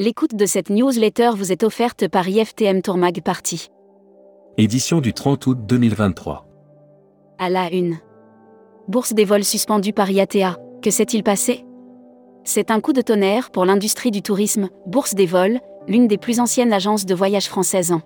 L'écoute 0.00 0.34
de 0.34 0.46
cette 0.46 0.70
newsletter 0.70 1.32
vous 1.36 1.52
est 1.52 1.62
offerte 1.62 2.08
par 2.08 2.26
IFTM 2.26 2.80
Tourmag 2.80 3.20
Party. 3.20 3.68
Édition 4.56 5.02
du 5.02 5.12
30 5.12 5.46
août 5.46 5.58
2023. 5.66 6.46
À 7.38 7.50
la 7.50 7.70
une. 7.70 7.98
Bourse 8.88 9.12
des 9.12 9.26
vols 9.26 9.44
suspendue 9.44 9.92
par 9.92 10.10
IATA. 10.10 10.56
Que 10.80 10.90
s'est-il 10.90 11.22
passé? 11.22 11.66
C'est 12.44 12.70
un 12.70 12.80
coup 12.80 12.94
de 12.94 13.02
tonnerre 13.02 13.50
pour 13.50 13.66
l'industrie 13.66 14.10
du 14.10 14.22
tourisme. 14.22 14.70
Bourse 14.86 15.14
des 15.14 15.26
vols, 15.26 15.60
l'une 15.86 16.08
des 16.08 16.16
plus 16.16 16.40
anciennes 16.40 16.72
agences 16.72 17.04
de 17.04 17.14
voyage 17.14 17.50
françaises 17.50 17.92
en. 17.92 18.00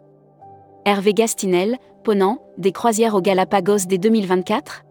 Hervé 0.84 1.14
Gastinel, 1.14 1.76
Ponant, 2.02 2.42
des 2.58 2.72
croisières 2.72 3.14
aux 3.14 3.22
Galapagos 3.22 3.86
dès 3.86 3.98
2024 3.98 4.82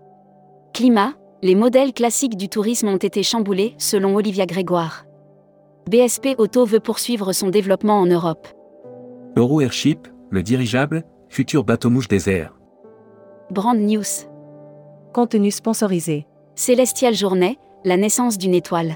Climat, 0.73 1.15
les 1.41 1.55
modèles 1.55 1.91
classiques 1.91 2.37
du 2.37 2.47
tourisme 2.47 2.87
ont 2.87 2.95
été 2.95 3.23
chamboulés, 3.23 3.75
selon 3.77 4.15
Olivia 4.15 4.45
Grégoire. 4.45 5.03
BSP 5.89 6.35
Auto 6.37 6.65
veut 6.65 6.79
poursuivre 6.79 7.33
son 7.33 7.49
développement 7.49 7.99
en 7.99 8.05
Europe. 8.05 8.47
Euro 9.35 9.61
Airship, 9.61 10.07
le 10.29 10.41
dirigeable, 10.41 11.03
futur 11.27 11.63
bateau 11.63 11.89
mouche 11.89 12.07
des 12.07 12.29
airs. 12.29 12.53
Brand 13.51 13.77
News. 13.77 14.03
Contenu 15.13 15.51
sponsorisé. 15.51 16.25
Célestial 16.55 17.13
Journée, 17.13 17.59
la 17.83 17.97
naissance 17.97 18.37
d'une 18.37 18.53
étoile. 18.53 18.95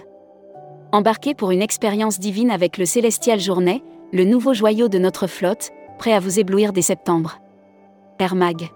Embarquez 0.91 1.35
pour 1.35 1.51
une 1.51 1.61
expérience 1.61 2.19
divine 2.19 2.51
avec 2.51 2.77
le 2.77 2.85
Célestial 2.85 3.39
Journée, 3.39 3.83
le 4.13 4.23
nouveau 4.23 4.53
joyau 4.53 4.87
de 4.87 4.97
notre 4.97 5.27
flotte, 5.27 5.71
prêt 5.97 6.13
à 6.13 6.19
vous 6.19 6.39
éblouir 6.39 6.71
dès 6.71 6.81
septembre. 6.81 7.39
Air 8.19 8.35
Mag. 8.35 8.69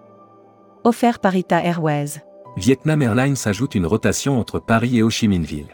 Offert 0.84 1.20
par 1.20 1.36
Ita 1.36 1.64
Airways. 1.64 2.22
Vietnam 2.58 3.02
Airlines 3.02 3.38
ajoute 3.46 3.76
une 3.76 3.86
rotation 3.86 4.38
entre 4.40 4.60
Paris 4.60 4.98
et 4.98 5.04
Ho 5.04 5.10
Chi 5.10 5.28
Minh 5.28 5.44
Ville. 5.44 5.70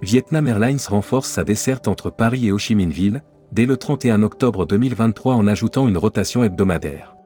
Vietnam 0.00 0.46
Airlines 0.46 0.78
renforce 0.88 1.28
sa 1.28 1.42
desserte 1.42 1.88
entre 1.88 2.10
Paris 2.10 2.46
et 2.46 2.52
Ho 2.52 2.58
Chi 2.58 2.76
Minh 2.76 2.90
Ville, 2.90 3.22
dès 3.50 3.66
le 3.66 3.76
31 3.76 4.22
octobre 4.22 4.64
2023 4.64 5.34
en 5.34 5.46
ajoutant 5.48 5.88
une 5.88 5.98
rotation 5.98 6.44
hebdomadaire. 6.44 7.16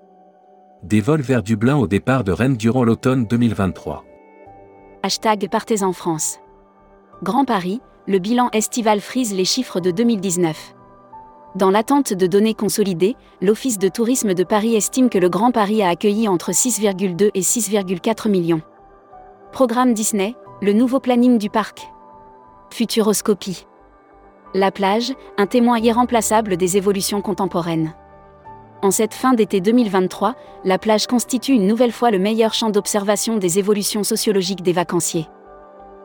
Des 0.82 1.02
vols 1.02 1.20
vers 1.20 1.42
Dublin 1.42 1.76
au 1.76 1.86
départ 1.86 2.24
de 2.24 2.32
Rennes 2.32 2.56
durant 2.56 2.84
l'automne 2.84 3.26
2023. 3.26 4.04
Hashtag 5.02 5.50
Partez 5.50 5.82
en 5.82 5.92
France. 5.92 6.38
Grand 7.22 7.44
Paris, 7.44 7.82
le 8.08 8.18
bilan 8.18 8.48
estival 8.52 9.00
frise 9.00 9.34
les 9.34 9.44
chiffres 9.44 9.78
de 9.78 9.90
2019. 9.90 10.74
Dans 11.54 11.70
l'attente 11.70 12.14
de 12.14 12.26
données 12.26 12.54
consolidées, 12.54 13.16
l'Office 13.42 13.78
de 13.78 13.88
tourisme 13.88 14.32
de 14.32 14.44
Paris 14.44 14.76
estime 14.76 15.10
que 15.10 15.18
le 15.18 15.28
Grand 15.28 15.52
Paris 15.52 15.82
a 15.82 15.90
accueilli 15.90 16.26
entre 16.26 16.52
6,2 16.52 17.30
et 17.34 17.40
6,4 17.40 18.30
millions. 18.30 18.62
Programme 19.52 19.92
Disney, 19.92 20.34
le 20.62 20.72
nouveau 20.72 21.00
planning 21.00 21.36
du 21.36 21.50
parc. 21.50 21.86
Futuroscopie. 22.72 23.66
La 24.54 24.70
plage, 24.70 25.12
un 25.36 25.46
témoin 25.46 25.78
irremplaçable 25.78 26.56
des 26.56 26.78
évolutions 26.78 27.20
contemporaines. 27.20 27.92
En 28.80 28.90
cette 28.90 29.12
fin 29.12 29.34
d'été 29.34 29.60
2023, 29.60 30.34
la 30.64 30.78
plage 30.78 31.06
constitue 31.06 31.52
une 31.52 31.66
nouvelle 31.66 31.92
fois 31.92 32.10
le 32.10 32.18
meilleur 32.18 32.54
champ 32.54 32.70
d'observation 32.70 33.36
des 33.36 33.58
évolutions 33.58 34.04
sociologiques 34.04 34.62
des 34.62 34.72
vacanciers. 34.72 35.28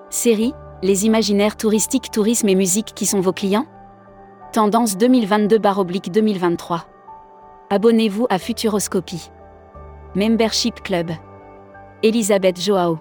Série, 0.10 0.54
les 0.84 1.06
imaginaires 1.06 1.56
touristiques, 1.56 2.12
tourisme 2.12 2.50
et 2.50 2.56
musique 2.56 2.92
qui 2.94 3.06
sont 3.06 3.22
vos 3.22 3.32
clients? 3.32 3.66
Tendance 4.52 4.98
2022-2023. 4.98 6.82
Abonnez-vous 7.70 8.28
à 8.30 8.40
Futuroscopie. 8.40 9.32
Membership 10.16 10.84
Club. 10.84 11.12
Elisabeth 12.04 12.60
Joao. 12.62 13.00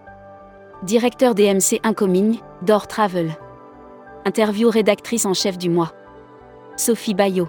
Directeur 0.85 1.35
DMC 1.35 1.81
Incoming, 1.83 2.39
Door 2.63 2.87
Travel. 2.87 3.37
Interview 4.27 4.69
rédactrice 4.69 5.25
en 5.25 5.35
chef 5.35 5.57
du 5.57 5.71
mois. 5.71 5.93
Sophie 6.77 7.15
Bayot. 7.15 7.49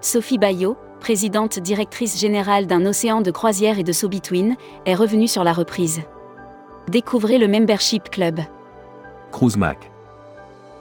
Sophie 0.00 0.38
Bayot, 0.38 0.76
présidente 1.00 1.58
directrice 1.58 2.16
générale 2.20 2.68
d'un 2.68 2.86
océan 2.86 3.22
de 3.22 3.32
croisière 3.32 3.80
et 3.80 3.82
de 3.82 3.90
So 3.90 4.08
Between, 4.08 4.54
est 4.86 4.94
revenue 4.94 5.26
sur 5.26 5.42
la 5.42 5.52
reprise. 5.52 6.02
Découvrez 6.86 7.38
le 7.38 7.48
Membership 7.48 8.08
Club. 8.08 8.38
Cruise 9.32 9.56
Mac. 9.56 9.90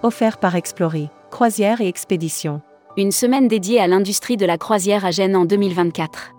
Offert 0.03 0.37
par 0.37 0.55
Explorer. 0.55 1.09
Croisière 1.31 1.81
et 1.81 1.87
expédition. 1.87 2.61
Une 2.95 3.11
semaine 3.11 3.47
dédiée 3.47 3.79
à 3.79 3.87
l'industrie 3.87 4.37
de 4.37 4.45
la 4.45 4.59
croisière 4.59 5.05
à 5.05 5.09
Gênes 5.09 5.35
en 5.35 5.45
2024. 5.45 6.35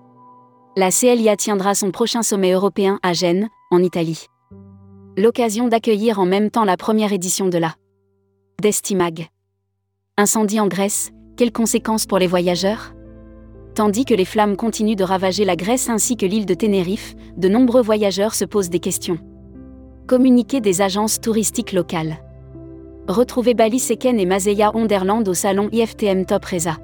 La 0.77 0.93
CLIA 0.93 1.37
tiendra 1.37 1.75
son 1.75 1.91
prochain 1.91 2.23
sommet 2.23 2.53
européen 2.53 3.01
à 3.03 3.15
Gênes, 3.15 3.49
en 3.73 3.83
Italie. 3.83 4.27
L'occasion 5.17 5.67
d'accueillir 5.67 6.21
en 6.21 6.25
même 6.25 6.53
temps 6.53 6.65
la 6.65 6.77
première 6.77 7.13
édition 7.13 7.49
de 7.49 7.59
la 7.59 7.75
Destimag. 8.61 9.29
Incendie 10.17 10.61
en 10.61 10.69
Grèce, 10.69 11.13
quelles 11.37 11.53
conséquences 11.53 12.07
pour 12.07 12.19
les 12.19 12.27
voyageurs? 12.27 12.95
Tandis 13.75 14.05
que 14.05 14.15
les 14.15 14.25
flammes 14.25 14.57
continuent 14.57 14.97
de 14.97 15.05
ravager 15.05 15.45
la 15.45 15.57
Grèce 15.57 15.89
ainsi 15.89 16.17
que 16.17 16.27
l'île 16.27 16.47
de 16.47 16.55
Tenerife, 16.55 17.15
de 17.37 17.49
nombreux 17.49 17.83
voyageurs 17.83 18.35
se 18.35 18.45
posent 18.45 18.69
des 18.69 18.79
questions. 18.79 19.19
Communiqué 20.07 20.61
des 20.61 20.83
agences 20.83 21.21
touristiques 21.21 21.73
locales. 21.73 22.19
Retrouvez 23.09 23.55
Bali 23.55 23.79
Seken 23.79 24.21
et 24.21 24.27
Mazeya 24.27 24.77
Onderland 24.77 25.27
au 25.27 25.35
salon 25.35 25.69
IFTM 25.73 26.27
Top 26.27 26.45
Reza. 26.45 26.77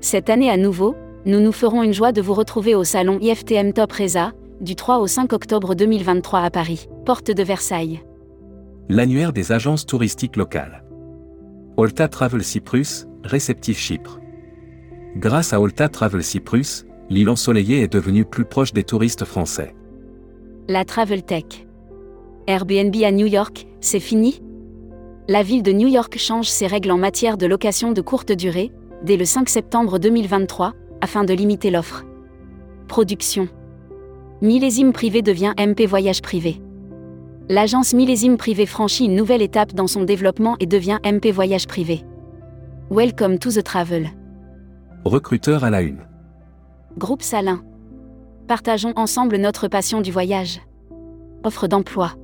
Cette 0.00 0.30
année 0.30 0.50
à 0.50 0.56
nouveau, 0.56 0.94
nous 1.26 1.40
nous 1.40 1.52
ferons 1.52 1.82
une 1.82 1.92
joie 1.92 2.12
de 2.12 2.22
vous 2.22 2.34
retrouver 2.34 2.74
au 2.74 2.84
salon 2.84 3.18
IFTM 3.20 3.72
Top 3.72 3.92
Reza, 3.92 4.32
du 4.60 4.76
3 4.76 5.00
au 5.00 5.06
5 5.06 5.32
octobre 5.32 5.74
2023 5.74 6.40
à 6.40 6.50
Paris, 6.50 6.88
porte 7.04 7.30
de 7.30 7.42
Versailles. 7.42 8.00
L'annuaire 8.88 9.32
des 9.32 9.52
agences 9.52 9.84
touristiques 9.84 10.36
locales. 10.36 10.85
Olta 11.78 12.08
Travel 12.08 12.42
Cyprus, 12.42 13.06
réceptif 13.22 13.78
Chypre. 13.78 14.18
Grâce 15.16 15.52
à 15.52 15.60
Olta 15.60 15.90
Travel 15.90 16.24
Cyprus, 16.24 16.86
l'île 17.10 17.28
ensoleillée 17.28 17.82
est 17.82 17.92
devenue 17.92 18.24
plus 18.24 18.46
proche 18.46 18.72
des 18.72 18.82
touristes 18.82 19.26
français. 19.26 19.74
La 20.68 20.86
Travel 20.86 21.22
Tech. 21.22 21.66
Airbnb 22.46 22.96
à 23.04 23.12
New 23.12 23.26
York, 23.26 23.66
c'est 23.82 24.00
fini? 24.00 24.40
La 25.28 25.42
ville 25.42 25.62
de 25.62 25.72
New 25.72 25.88
York 25.88 26.16
change 26.16 26.48
ses 26.48 26.66
règles 26.66 26.92
en 26.92 26.96
matière 26.96 27.36
de 27.36 27.44
location 27.44 27.92
de 27.92 28.00
courte 28.00 28.32
durée, 28.32 28.72
dès 29.02 29.18
le 29.18 29.26
5 29.26 29.46
septembre 29.46 29.98
2023, 29.98 30.72
afin 31.02 31.24
de 31.24 31.34
limiter 31.34 31.70
l'offre. 31.70 32.06
Production. 32.88 33.50
Millésime 34.40 34.94
privé 34.94 35.20
devient 35.20 35.52
MP 35.58 35.84
Voyage 35.86 36.22
Privé. 36.22 36.58
L'agence 37.48 37.94
Millésime 37.94 38.38
Privé 38.38 38.66
franchit 38.66 39.04
une 39.04 39.14
nouvelle 39.14 39.40
étape 39.40 39.72
dans 39.72 39.86
son 39.86 40.02
développement 40.02 40.56
et 40.58 40.66
devient 40.66 40.98
MP 41.04 41.30
Voyage 41.30 41.68
Privé. 41.68 42.04
Welcome 42.90 43.38
to 43.38 43.52
the 43.52 43.62
travel. 43.62 44.08
Recruteur 45.04 45.62
à 45.62 45.70
la 45.70 45.82
une. 45.82 46.00
Groupe 46.98 47.22
Salin. 47.22 47.62
Partageons 48.48 48.92
ensemble 48.96 49.36
notre 49.36 49.68
passion 49.68 50.00
du 50.00 50.10
voyage. 50.10 50.60
Offre 51.44 51.68
d'emploi. 51.68 52.14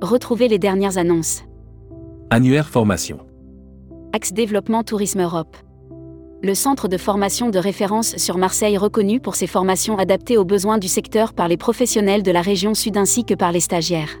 Retrouvez 0.00 0.46
les 0.46 0.60
dernières 0.60 0.96
annonces. 0.96 1.42
Annuaire 2.30 2.68
formation. 2.68 3.26
Axe 4.12 4.32
Développement 4.32 4.84
Tourisme 4.84 5.22
Europe. 5.22 5.56
Le 6.44 6.54
centre 6.54 6.86
de 6.86 6.98
formation 6.98 7.50
de 7.50 7.58
référence 7.58 8.16
sur 8.16 8.38
Marseille 8.38 8.78
reconnu 8.78 9.18
pour 9.18 9.34
ses 9.34 9.48
formations 9.48 9.98
adaptées 9.98 10.38
aux 10.38 10.44
besoins 10.44 10.78
du 10.78 10.86
secteur 10.86 11.32
par 11.32 11.48
les 11.48 11.56
professionnels 11.56 12.22
de 12.22 12.30
la 12.30 12.42
région 12.42 12.74
sud 12.74 12.96
ainsi 12.96 13.24
que 13.24 13.34
par 13.34 13.50
les 13.50 13.58
stagiaires. 13.58 14.20